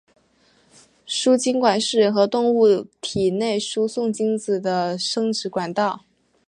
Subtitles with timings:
[1.05, 6.05] 输精管是人和动物体内输送精子的生殖管道。